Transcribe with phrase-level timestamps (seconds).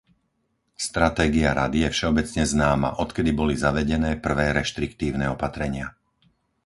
[0.87, 5.87] Stratégia Rady je všeobecne známa, odkedy boli zavedené prvé reštriktívne opatrenia.